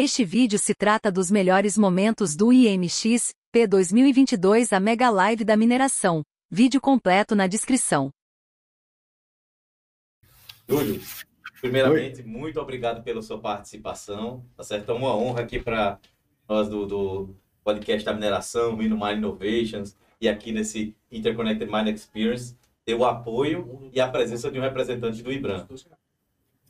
[0.00, 5.56] Este vídeo se trata dos melhores momentos do IMX P 2022 a Mega Live da
[5.56, 6.22] mineração.
[6.48, 8.08] Vídeo completo na descrição.
[10.68, 11.02] Júlio,
[11.60, 12.28] primeiramente, Oi.
[12.28, 14.46] muito obrigado pela sua participação.
[14.56, 14.92] Tá certo?
[14.92, 15.98] É uma honra aqui para
[16.48, 17.34] nós do, do
[17.64, 23.90] podcast da mineração, Mino Mine Innovations, e aqui nesse Interconnected Mine Experience, ter o apoio
[23.92, 25.66] e a presença de um representante do IBRAM.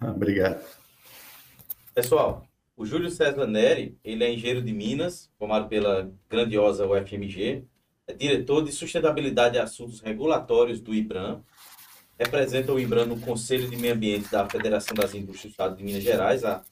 [0.00, 0.64] Ah, obrigado.
[1.94, 2.47] Pessoal,
[2.78, 7.64] o Júlio César Neri, ele é engenheiro de Minas, formado pela grandiosa UFMG,
[8.06, 11.42] é diretor de sustentabilidade e assuntos regulatórios do IBRAM,
[12.16, 15.82] representa o IBRAM no Conselho de Meio Ambiente da Federação das Indústrias do Estado de
[15.82, 16.62] Minas Gerais, a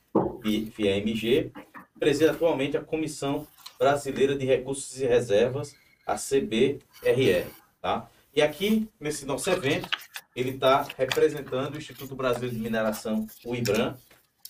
[0.73, 1.51] FIAMG,
[1.99, 3.45] preside atualmente a Comissão
[3.77, 5.75] Brasileira de Recursos e Reservas,
[6.07, 7.51] a CBRR.
[7.83, 8.09] Tá?
[8.33, 9.89] E aqui, nesse nosso evento,
[10.37, 13.97] ele está representando o Instituto Brasileiro de Mineração, o IBRAM,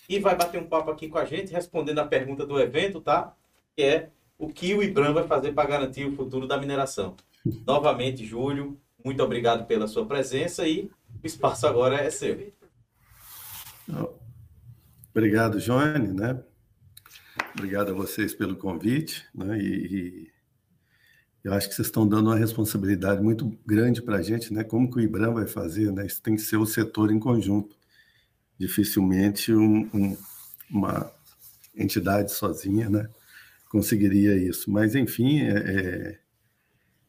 [0.07, 3.35] e vai bater um papo aqui com a gente, respondendo a pergunta do evento, tá?
[3.75, 7.15] Que é o que o IBRAM vai fazer para garantir o futuro da mineração.
[7.65, 10.89] Novamente, Júlio, muito obrigado pela sua presença e
[11.23, 12.53] o espaço agora é seu.
[15.11, 16.39] Obrigado, Joane, né?
[17.57, 19.57] Obrigado a vocês pelo convite, né?
[19.57, 20.31] E, e
[21.43, 24.63] eu acho que vocês estão dando uma responsabilidade muito grande para a gente, né?
[24.63, 26.05] Como que o IBRAM vai fazer, né?
[26.05, 27.75] Isso tem que ser o setor em conjunto
[28.59, 30.17] dificilmente um, um,
[30.69, 31.11] uma
[31.75, 33.07] entidade sozinha né,
[33.69, 34.71] conseguiria isso.
[34.71, 36.19] Mas, enfim, é, é,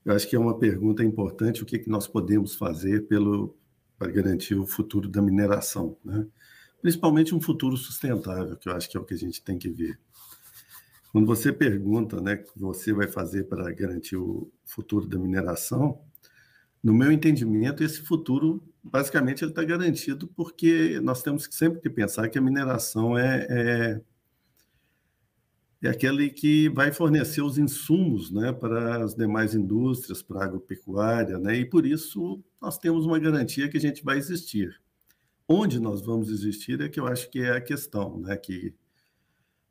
[0.05, 3.57] eu acho que é uma pergunta importante: o que, que nós podemos fazer pelo,
[3.99, 6.27] para garantir o futuro da mineração, né?
[6.81, 9.69] principalmente um futuro sustentável, que eu acho que é o que a gente tem que
[9.69, 9.99] ver.
[11.11, 16.01] Quando você pergunta né, o que você vai fazer para garantir o futuro da mineração,
[16.83, 21.91] no meu entendimento, esse futuro, basicamente, ele está garantido porque nós temos que sempre que
[21.91, 24.01] pensar que a mineração é, é,
[25.83, 31.39] é aquele que vai fornecer os insumos né, para as demais indústrias, para a agropecuária,
[31.39, 34.81] né, e por isso nós temos uma garantia que a gente vai existir.
[35.49, 38.75] Onde nós vamos existir é que eu acho que é a questão, né, que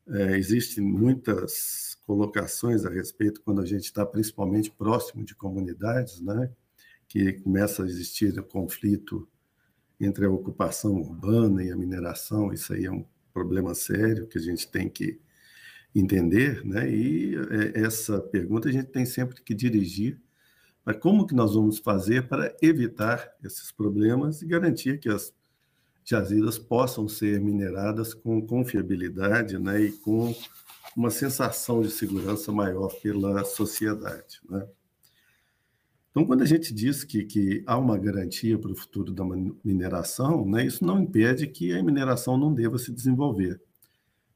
[0.09, 6.50] é, existem muitas colocações a respeito quando a gente está principalmente próximo de comunidades, né,
[7.17, 9.28] que começa a existir conflito
[10.00, 14.41] entre a ocupação urbana e a mineração, isso aí é um problema sério que a
[14.41, 15.19] gente tem que
[15.95, 16.88] entender, né?
[16.88, 20.22] E é, essa pergunta a gente tem sempre que dirigir
[20.83, 25.33] para como que nós vamos fazer para evitar esses problemas e garantir que as
[26.06, 29.81] jazidas possam ser mineradas com confiabilidade, né?
[29.81, 30.35] E com
[30.95, 34.67] uma sensação de segurança maior pela sociedade, né?
[36.17, 39.23] Então, quando a gente diz que, que há uma garantia para o futuro da
[39.63, 43.61] mineração, né, isso não impede que a mineração não deva se desenvolver,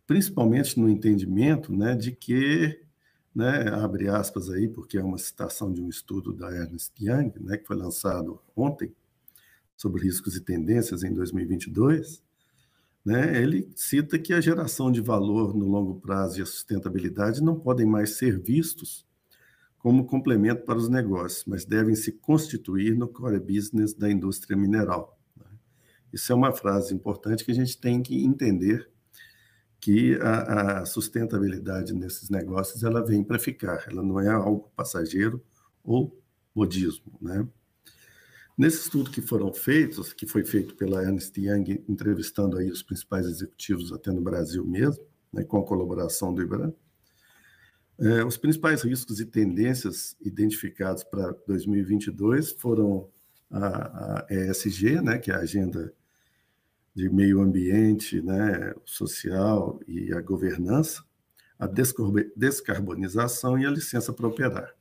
[0.05, 2.79] principalmente no entendimento né, de que,
[3.33, 7.57] né, abre aspas aí, porque é uma citação de um estudo da Ernst Young, né,
[7.57, 8.93] que foi lançado ontem,
[9.75, 12.21] sobre riscos e tendências em 2022,
[13.03, 17.59] né, ele cita que a geração de valor no longo prazo e a sustentabilidade não
[17.59, 19.03] podem mais ser vistos
[19.81, 25.19] como complemento para os negócios, mas devem se constituir no core business da indústria mineral.
[25.35, 25.47] Né?
[26.13, 28.87] Isso é uma frase importante que a gente tem que entender
[29.79, 35.43] que a, a sustentabilidade nesses negócios ela vem para ficar, ela não é algo passageiro
[35.83, 36.15] ou
[36.53, 37.47] modismo, né?
[38.55, 43.25] Nesse estudo que foram feitos, que foi feito pela Ernst Young, entrevistando aí os principais
[43.25, 45.03] executivos até no Brasil mesmo,
[45.33, 46.71] né, com a colaboração do IBRAM,
[48.01, 53.07] é, os principais riscos e tendências identificados para 2022 foram
[53.51, 55.93] a, a ESG, né, que é a agenda
[56.95, 61.03] de meio ambiente, né, social e a governança,
[61.59, 61.67] a
[62.35, 64.73] descarbonização e a licença para operar.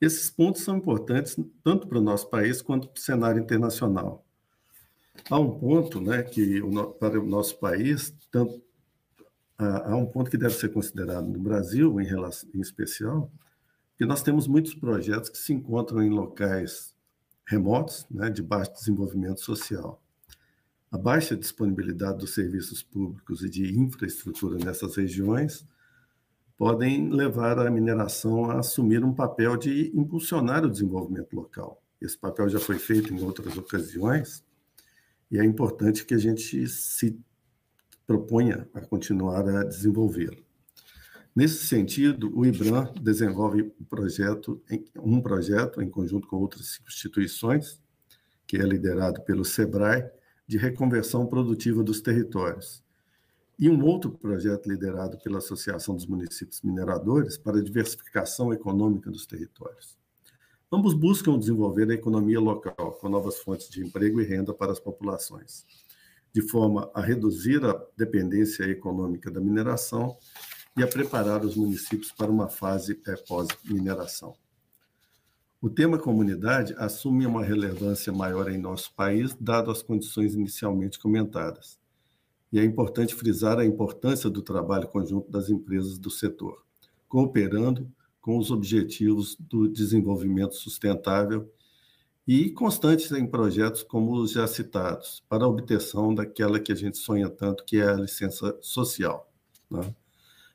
[0.00, 4.24] Esses pontos são importantes tanto para o nosso país quanto para o cenário internacional.
[5.28, 6.62] Há um ponto né, que
[6.98, 8.62] para o nosso país, tanto
[9.60, 13.30] há um ponto que deve ser considerado no Brasil, em, relação, em especial,
[13.96, 16.94] que nós temos muitos projetos que se encontram em locais
[17.46, 20.02] remotos, né, de baixo desenvolvimento social.
[20.90, 25.66] A baixa disponibilidade dos serviços públicos e de infraestrutura nessas regiões
[26.56, 31.82] podem levar a mineração a assumir um papel de impulsionar o desenvolvimento local.
[32.00, 34.44] Esse papel já foi feito em outras ocasiões
[35.30, 37.18] e é importante que a gente se
[38.10, 40.44] proponha a continuar a desenvolvê-lo.
[41.32, 44.60] Nesse sentido, o IBRAM desenvolve um projeto,
[44.96, 47.80] um projeto em conjunto com outras instituições,
[48.48, 50.10] que é liderado pelo SEBRAE,
[50.44, 52.82] de reconversão produtiva dos territórios.
[53.56, 59.26] e um outro projeto liderado pela Associação dos Municípios Mineradores para a diversificação econômica dos
[59.26, 59.98] territórios.
[60.72, 64.80] Ambos buscam desenvolver a economia local com novas fontes de emprego e renda para as
[64.80, 65.66] populações,
[66.32, 70.16] de forma a reduzir a dependência econômica da mineração
[70.76, 74.34] e a preparar os municípios para uma fase pós-mineração.
[75.60, 81.80] O tema comunidade assume uma relevância maior em nosso país, dado as condições inicialmente comentadas
[82.52, 86.64] e é importante frisar a importância do trabalho conjunto das empresas do setor,
[87.08, 87.90] cooperando
[88.20, 91.50] com os objetivos do desenvolvimento sustentável
[92.32, 96.96] e constantes em projetos como os já citados, para a obtenção daquela que a gente
[96.96, 99.28] sonha tanto, que é a licença social.
[99.68, 99.80] Né?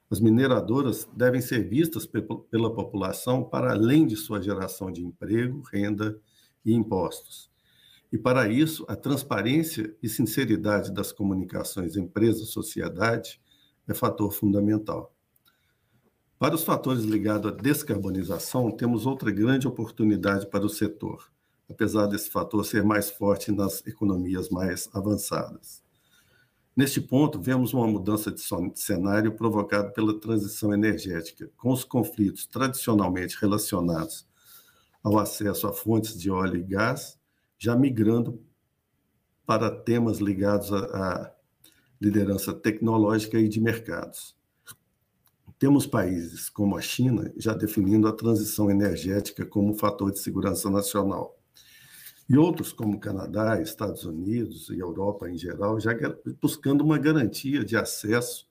[0.10, 2.08] As mineradoras devem ser vistas
[2.50, 6.18] pela população para além de sua geração de emprego, renda
[6.64, 7.52] e impostos
[8.10, 13.42] e, para isso, a transparência e sinceridade das comunicações empresa-sociedade
[13.86, 15.14] é fator fundamental.
[16.40, 21.30] Para os fatores ligados à descarbonização, temos outra grande oportunidade para o setor,
[21.70, 25.84] apesar desse fator ser mais forte nas economias mais avançadas.
[26.76, 28.42] Neste ponto, vemos uma mudança de
[28.76, 34.28] cenário provocada pela transição energética, com os conflitos tradicionalmente relacionados
[35.02, 37.18] ao acesso a fontes de óleo e gás
[37.58, 38.44] já migrando
[39.46, 41.34] para temas ligados à,
[42.00, 44.36] liderança tecnológica e de mercados.
[45.58, 51.35] Temos países como a China já definindo a transição energética como fator de segurança nacional.
[52.28, 55.92] E outros, como Canadá, Estados Unidos e Europa em geral, já
[56.42, 58.48] buscando uma garantia de acesso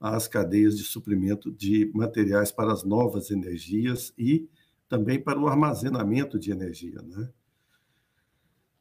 [0.00, 4.48] às cadeias de suprimento de materiais para as novas energias e
[4.88, 7.00] também para o armazenamento de energia.
[7.02, 7.30] Né?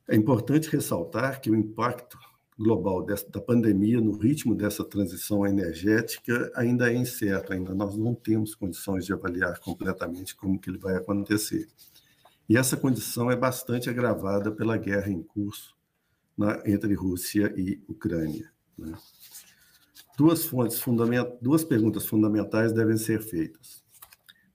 [0.08, 2.18] É importante ressaltar que o impacto
[2.58, 8.16] global dessa, da pandemia no ritmo dessa transição energética ainda é incerto, ainda nós não
[8.16, 11.68] temos condições de avaliar completamente como que ele vai acontecer.
[12.48, 15.76] E essa condição é bastante agravada pela guerra em curso
[16.38, 18.52] na, entre Rússia e Ucrânia.
[18.78, 18.94] Né?
[20.18, 20.82] Duas fontes
[21.42, 23.84] duas perguntas fundamentais devem ser feitas.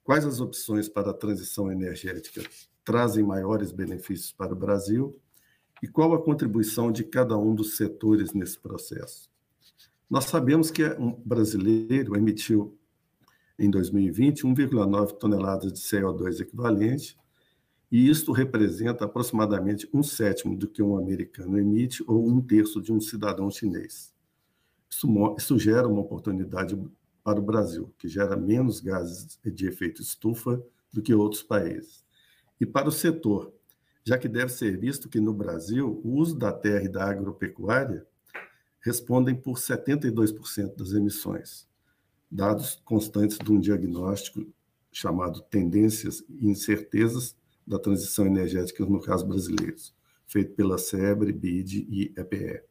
[0.02, 2.42] Quais as opções para a transição energética
[2.84, 5.20] trazem maiores benefícios para o Brasil?
[5.82, 9.30] E qual a contribuição de cada um dos setores nesse processo?
[10.08, 12.76] Nós sabemos que um brasileiro emitiu
[13.58, 17.16] em 2020 1,9 toneladas de CO2 equivalente,
[17.90, 22.92] e isto representa aproximadamente um sétimo do que um americano emite ou um terço de
[22.92, 24.14] um cidadão chinês.
[24.88, 26.78] Isso, isso gera uma oportunidade
[27.24, 32.04] para o Brasil, que gera menos gases de efeito estufa do que outros países.
[32.60, 33.52] E para o setor,
[34.04, 38.06] já que deve ser visto que no Brasil o uso da terra e da agropecuária
[38.80, 41.68] respondem por 72% das emissões,
[42.30, 44.46] dados constantes de um diagnóstico
[44.92, 47.36] chamado Tendências e Incertezas
[47.70, 49.76] da Transição Energética no caso brasileiro,
[50.26, 52.64] feito pela SEBRE, BID e EPE.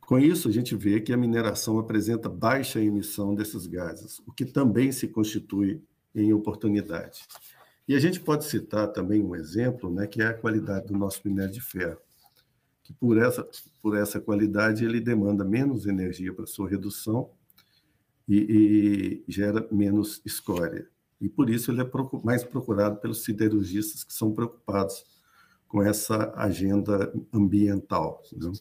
[0.00, 4.46] Com isso, a gente vê que a mineração apresenta baixa emissão desses gases, o que
[4.46, 5.82] também se constitui
[6.14, 7.26] em oportunidade.
[7.86, 11.20] E a gente pode citar também um exemplo, né, que é a qualidade do nosso
[11.22, 12.00] minério de ferro,
[12.82, 13.46] que por essa,
[13.82, 17.30] por essa qualidade ele demanda menos energia para sua redução
[18.26, 20.88] e, e gera menos escória.
[21.20, 21.90] E por isso ele é
[22.22, 25.04] mais procurado pelos siderurgistas que são preocupados
[25.68, 28.22] com essa agenda ambiental.
[28.32, 28.52] Né?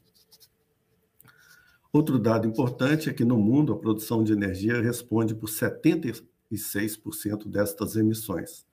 [1.92, 7.96] Outro dado importante é que no mundo a produção de energia responde por 76% destas
[7.96, 8.66] emissões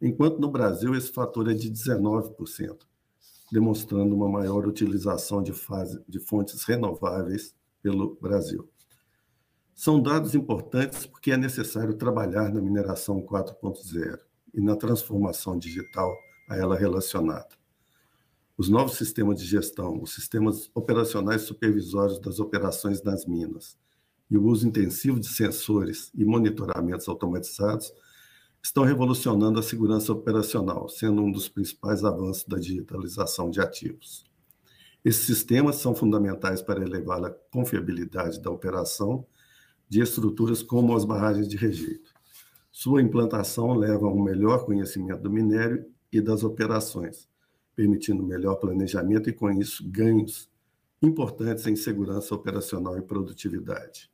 [0.00, 2.78] enquanto no Brasil esse fator é de 19%,
[3.50, 8.68] demonstrando uma maior utilização de, fase, de fontes renováveis pelo Brasil.
[9.78, 14.18] São dados importantes porque é necessário trabalhar na mineração 4.0
[14.54, 16.16] e na transformação digital
[16.48, 17.50] a ela relacionada.
[18.56, 23.76] Os novos sistemas de gestão, os sistemas operacionais supervisórios das operações nas minas
[24.30, 27.92] e o uso intensivo de sensores e monitoramentos automatizados
[28.62, 34.24] estão revolucionando a segurança operacional, sendo um dos principais avanços da digitalização de ativos.
[35.04, 39.26] Esses sistemas são fundamentais para elevar a confiabilidade da operação
[39.88, 42.12] de estruturas como as barragens de rejeito.
[42.72, 47.28] Sua implantação leva a um melhor conhecimento do minério e das operações,
[47.74, 50.50] permitindo melhor planejamento e, com isso, ganhos
[51.00, 54.10] importantes em segurança operacional e produtividade.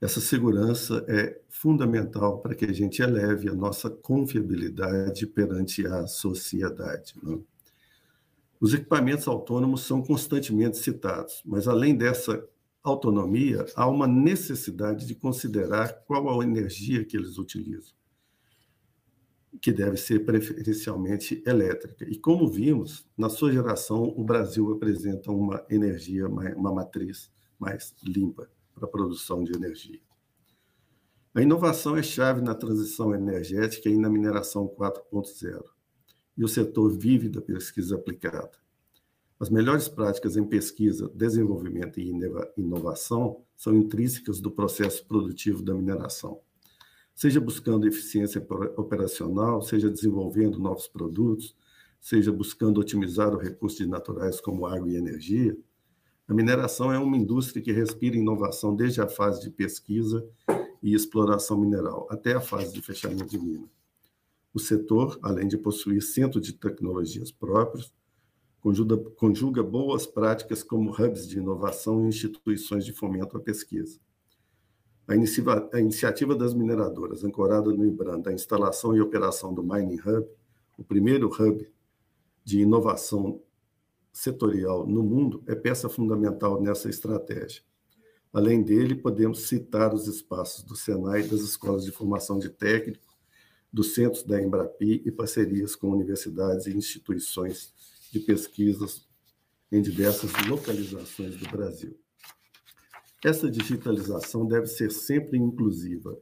[0.00, 7.14] Essa segurança é fundamental para que a gente eleve a nossa confiabilidade perante a sociedade.
[7.20, 7.40] Né?
[8.60, 12.44] Os equipamentos autônomos são constantemente citados, mas além dessa
[12.88, 17.94] autonomia, há uma necessidade de considerar qual a energia que eles utilizam,
[19.60, 22.04] que deve ser preferencialmente elétrica.
[22.08, 28.48] E como vimos, na sua geração, o Brasil apresenta uma energia, uma matriz mais limpa
[28.74, 30.00] para a produção de energia.
[31.34, 35.62] A inovação é chave na transição energética e na mineração 4.0,
[36.36, 38.52] e o setor vive da pesquisa aplicada.
[39.40, 42.12] As melhores práticas em pesquisa, desenvolvimento e
[42.56, 46.40] inovação são intrínsecas do processo produtivo da mineração.
[47.14, 48.44] Seja buscando eficiência
[48.76, 51.56] operacional, seja desenvolvendo novos produtos,
[52.00, 55.56] seja buscando otimizar os recursos naturais como água e energia,
[56.28, 60.28] a mineração é uma indústria que respira inovação desde a fase de pesquisa
[60.82, 63.66] e exploração mineral até a fase de fechamento de mina.
[64.52, 67.94] O setor, além de possuir centro de tecnologias próprios,
[68.60, 73.98] conjuga, conjuga boas práticas como hubs de inovação e instituições de fomento à pesquisa.
[75.06, 80.00] A, inicia, a iniciativa das mineradoras, ancorada no IBRAM, da instalação e operação do Mining
[80.00, 80.28] Hub,
[80.76, 81.66] o primeiro hub
[82.44, 83.40] de inovação
[84.12, 87.62] setorial no mundo é peça fundamental nessa estratégia.
[88.32, 93.16] Além dele, podemos citar os espaços do Senai das escolas de formação de técnico,
[93.72, 97.72] dos centros da Embrapi e parcerias com universidades e instituições
[98.10, 99.06] de pesquisas
[99.70, 101.98] em diversas localizações do Brasil.
[103.24, 106.16] Essa digitalização deve ser sempre inclusiva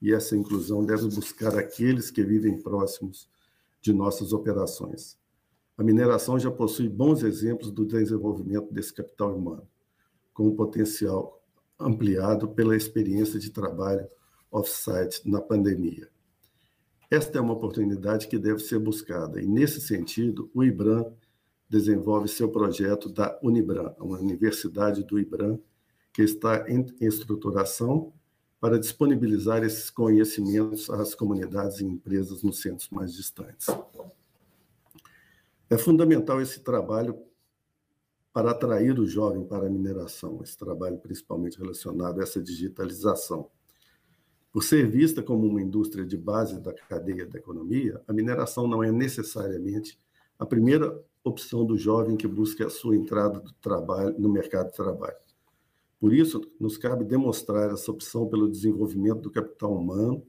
[0.00, 3.28] e essa inclusão deve buscar aqueles que vivem próximos
[3.80, 5.18] de nossas operações.
[5.76, 9.66] A mineração já possui bons exemplos do desenvolvimento desse capital humano,
[10.34, 11.42] com um potencial
[11.80, 14.06] ampliado pela experiência de trabalho
[14.50, 16.08] off-site na pandemia.
[17.10, 21.12] Esta é uma oportunidade que deve ser buscada, e, nesse sentido, o IBRAM
[21.72, 25.58] desenvolve seu projeto da Unibram, uma universidade do IBRAM,
[26.12, 28.12] que está em estruturação
[28.60, 33.68] para disponibilizar esses conhecimentos às comunidades e empresas nos centros mais distantes.
[35.70, 37.18] É fundamental esse trabalho
[38.34, 43.48] para atrair o jovem para a mineração, esse trabalho principalmente relacionado a essa digitalização.
[44.52, 48.84] Por ser vista como uma indústria de base da cadeia da economia, a mineração não
[48.84, 49.98] é necessariamente
[50.38, 55.16] a primeira opção do jovem que busca a sua entrada trabalho, no mercado de trabalho.
[56.00, 60.26] Por isso, nos cabe demonstrar essa opção pelo desenvolvimento do capital humano,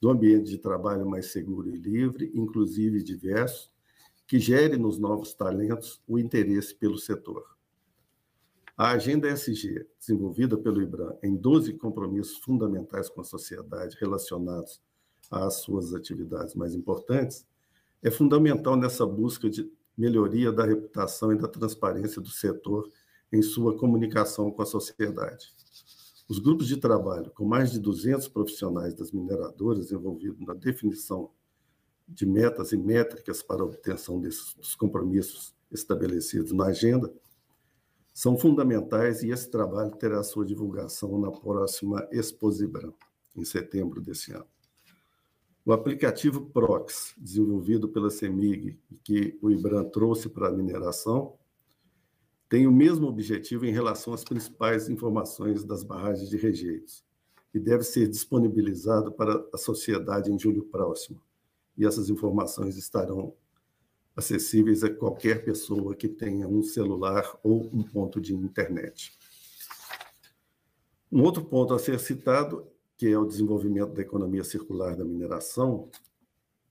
[0.00, 3.72] do ambiente de trabalho mais seguro e livre, inclusive diverso,
[4.26, 7.44] que gere nos novos talentos o interesse pelo setor.
[8.76, 14.82] A Agenda SG, desenvolvida pelo IBRAM em 12 compromissos fundamentais com a sociedade relacionados
[15.30, 17.46] às suas atividades mais importantes,
[18.02, 22.90] é fundamental nessa busca de melhoria da reputação e da transparência do setor
[23.32, 25.52] em sua comunicação com a sociedade.
[26.28, 31.30] Os grupos de trabalho, com mais de 200 profissionais das mineradoras envolvidos na definição
[32.08, 37.12] de metas e métricas para a obtenção desses, dos compromissos estabelecidos na agenda
[38.12, 42.94] são fundamentais e esse trabalho terá sua divulgação na próxima Exposibram,
[43.34, 44.46] em setembro desse ano.
[45.64, 51.38] O aplicativo Prox, desenvolvido pela CEMIG e que o IBRAM trouxe para a mineração,
[52.48, 57.04] tem o mesmo objetivo em relação às principais informações das barragens de rejeitos
[57.54, 61.20] e deve ser disponibilizado para a sociedade em julho próximo
[61.76, 63.34] e essas informações estarão
[64.14, 69.18] acessíveis a qualquer pessoa que tenha um celular ou um ponto de internet.
[71.10, 75.90] Um outro ponto a ser citado, que é o desenvolvimento da economia circular da mineração,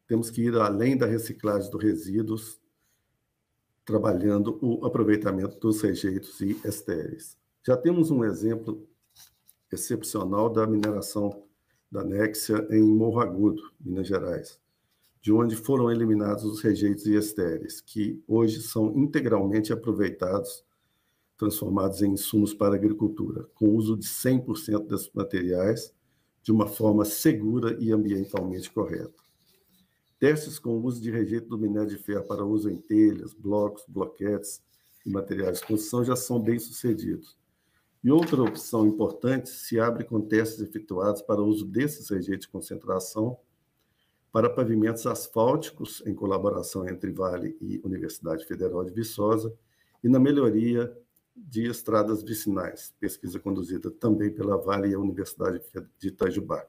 [0.07, 2.59] temos que ir além da reciclagem dos resíduos,
[3.85, 7.37] trabalhando o aproveitamento dos rejeitos e estéreis.
[7.65, 8.87] Já temos um exemplo
[9.71, 11.43] excepcional da mineração
[11.91, 14.61] da Nexia em Morro Agudo, Minas Gerais
[15.21, 20.65] de onde foram eliminados os rejeitos e estéreis, que hoje são integralmente aproveitados,
[21.37, 25.93] transformados em insumos para a agricultura, com uso de 100% desses materiais
[26.41, 29.21] de uma forma segura e ambientalmente correta.
[30.19, 33.83] Testes com o uso de rejeito do minério de ferro para uso em telhas, blocos,
[33.87, 34.61] bloquetes
[35.05, 37.37] e materiais de construção já são bem sucedidos.
[38.03, 43.37] E outra opção importante se abre com testes efetuados para uso desses rejeitos de concentração
[44.31, 49.53] para pavimentos asfálticos, em colaboração entre Vale e Universidade Federal de Viçosa,
[50.03, 50.95] e na melhoria
[51.47, 55.61] de estradas vicinais, pesquisa conduzida também pela Vale e a Universidade
[55.99, 56.65] de Itajubá.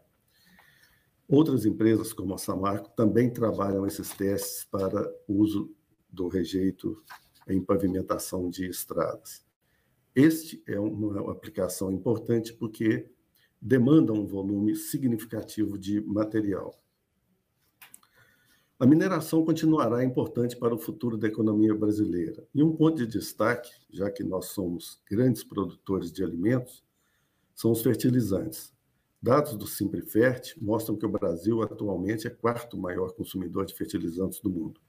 [1.29, 5.75] Outras empresas, como a Samarco, também trabalham esses testes para uso
[6.11, 7.03] do rejeito
[7.49, 9.45] em pavimentação de estradas.
[10.15, 13.11] Este é uma aplicação importante porque
[13.61, 16.79] demanda um volume significativo de material.
[18.79, 22.45] A mineração continuará importante para o futuro da economia brasileira.
[22.55, 26.83] E um ponto de destaque, já que nós somos grandes produtores de alimentos,
[27.55, 28.73] são os fertilizantes.
[29.23, 34.51] Dados do Simprefert mostram que o Brasil atualmente é quarto maior consumidor de fertilizantes do
[34.51, 34.81] mundo,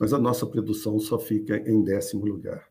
[0.00, 2.66] mas a nossa produção só fica em décimo lugar.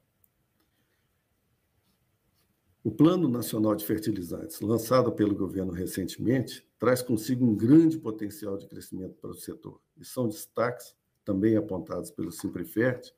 [2.88, 8.66] O Plano Nacional de Fertilizantes, lançado pelo governo recentemente, traz consigo um grande potencial de
[8.66, 9.82] crescimento para o setor.
[9.98, 13.12] E são destaques, também apontados pelo Simprefert,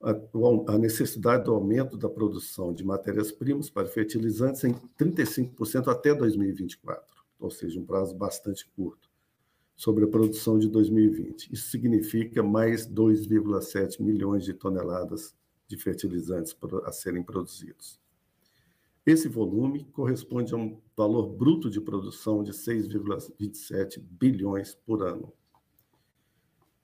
[0.00, 7.04] a necessidade do aumento da produção de matérias-primas para fertilizantes em 35% até 2024,
[7.38, 9.10] ou seja, um prazo bastante curto,
[9.76, 11.52] sobre a produção de 2020.
[11.52, 15.34] Isso significa mais 2,7 milhões de toneladas
[15.68, 18.00] de fertilizantes a serem produzidos.
[19.04, 25.32] Esse volume corresponde a um valor bruto de produção de 6,27 bilhões por ano.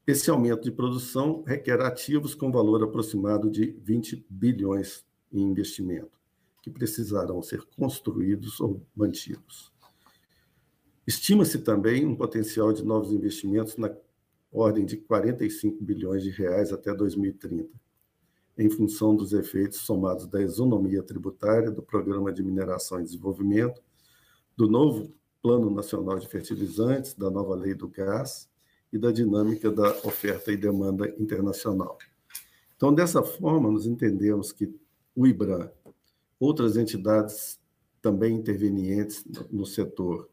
[0.04, 6.18] Esse aumento de produção requer ativos com valor aproximado de 20 bilhões em investimento,
[6.60, 9.72] que precisarão ser construídos ou mantidos.
[11.06, 13.94] Estima-se também um potencial de novos investimentos na
[14.50, 17.70] ordem de 45 bilhões de reais até 2030
[18.58, 23.80] em função dos efeitos somados da isonomia tributária, do Programa de Mineração e Desenvolvimento,
[24.56, 28.50] do novo Plano Nacional de Fertilizantes, da nova Lei do Gás
[28.92, 31.96] e da dinâmica da oferta e demanda internacional.
[32.76, 34.74] Então, dessa forma, nós entendemos que
[35.14, 35.70] o IBRAM,
[36.40, 37.60] outras entidades
[38.02, 40.28] também intervenientes no setor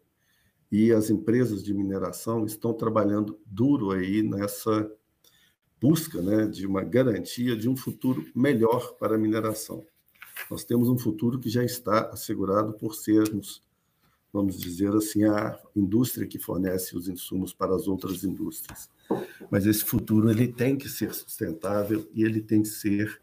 [0.71, 4.91] e as empresas de mineração estão trabalhando duro aí nessa
[5.85, 9.85] busca né, de uma garantia de um futuro melhor para a mineração.
[10.49, 13.61] Nós temos um futuro que já está assegurado por sermos,
[14.33, 18.89] vamos dizer assim, a indústria que fornece os insumos para as outras indústrias.
[19.51, 23.21] Mas esse futuro ele tem que ser sustentável e ele tem que ser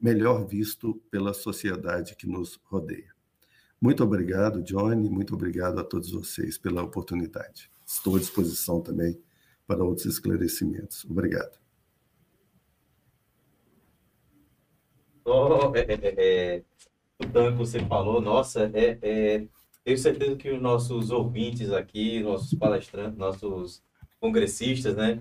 [0.00, 3.12] melhor visto pela sociedade que nos rodeia.
[3.78, 7.70] Muito obrigado, Johnny, muito obrigado a todos vocês pela oportunidade.
[7.86, 9.20] Estou à disposição também
[9.68, 11.04] para outros esclarecimentos.
[11.04, 11.58] Obrigado.
[15.22, 16.62] Oh, é, é,
[17.18, 19.46] o que você falou, nossa, é, é,
[19.84, 23.82] tenho certeza que os nossos ouvintes aqui, nossos palestrantes, nossos
[24.18, 25.20] congressistas, né,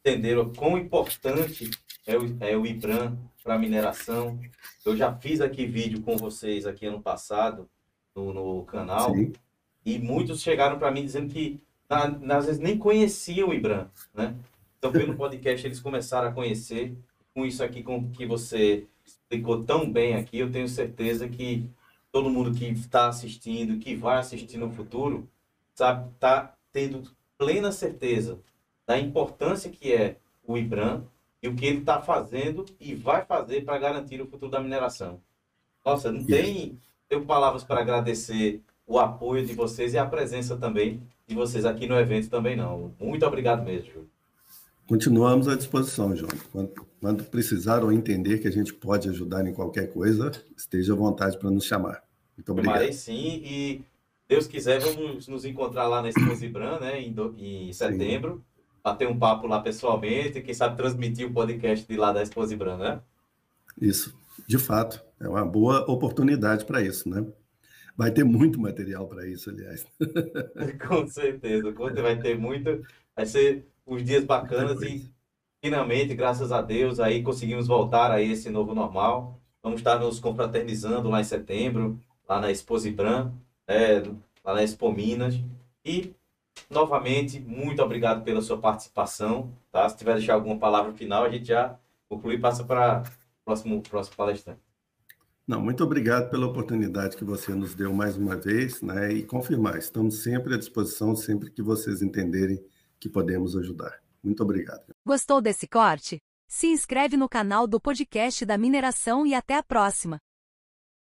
[0.00, 1.70] entenderam quão importante
[2.04, 4.40] é o, é o IBRAM para a mineração.
[4.84, 7.70] Eu já fiz aqui vídeo com vocês aqui ano passado
[8.12, 9.32] no, no canal Sim.
[9.86, 11.62] e muitos chegaram para mim dizendo que
[11.94, 14.34] às vezes nem conhecia o IBRAM, né?
[14.78, 16.96] Então, pelo podcast, eles começaram a conhecer.
[17.32, 21.68] Com isso aqui com que você explicou tão bem aqui, eu tenho certeza que
[22.12, 25.28] todo mundo que está assistindo, que vai assistir no futuro,
[25.74, 27.02] sabe, está tendo
[27.36, 28.38] plena certeza
[28.86, 31.04] da importância que é o IBRAM
[31.42, 35.20] e o que ele está fazendo e vai fazer para garantir o futuro da mineração.
[35.84, 36.78] Nossa, não tem,
[37.08, 41.86] tenho palavras para agradecer o apoio de vocês e a presença também de vocês aqui
[41.86, 42.94] no evento também não.
[43.00, 44.10] Muito obrigado mesmo, Júlio.
[44.86, 46.30] Continuamos à disposição, João.
[46.52, 50.96] Quando, quando precisar ou entender que a gente pode ajudar em qualquer coisa, esteja à
[50.96, 52.02] vontade para nos chamar.
[52.36, 52.74] Muito obrigado.
[52.74, 53.82] Chamarei sim, e
[54.28, 58.42] Deus quiser, vamos nos encontrar lá na Exposibran, né, em, do, em setembro, sim.
[58.82, 63.00] bater um papo lá pessoalmente, quem sabe transmitir o podcast de lá da Exposibran, né?
[63.80, 64.14] Isso,
[64.46, 67.24] de fato, é uma boa oportunidade para isso, né?
[67.96, 69.86] Vai ter muito material para isso, aliás.
[70.88, 72.84] Com certeza, vai ter muito.
[73.14, 75.08] Vai ser uns dias bacanas e
[75.62, 79.40] finalmente, graças a Deus, aí conseguimos voltar a esse novo normal.
[79.62, 83.32] Vamos estar nos confraternizando lá em setembro, lá na Exposibran,
[83.66, 84.02] é,
[84.44, 85.36] lá na Expo Minas.
[85.84, 86.12] E,
[86.68, 89.52] novamente, muito obrigado pela sua participação.
[89.72, 89.88] Tá?
[89.88, 91.78] Se tiver deixar alguma palavra final, a gente já
[92.08, 94.63] conclui e passa para o próximo, próximo palestrante.
[95.46, 99.12] Não, muito obrigado pela oportunidade que você nos deu mais uma vez, né?
[99.12, 102.64] E confirmar, estamos sempre à disposição, sempre que vocês entenderem
[102.98, 104.02] que podemos ajudar.
[104.22, 104.94] Muito obrigado.
[105.04, 106.18] Gostou desse corte?
[106.48, 110.18] Se inscreve no canal do podcast da mineração e até a próxima.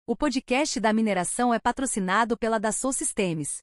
[0.05, 3.59] O podcast da mineração é patrocinado pela Dassault Systems.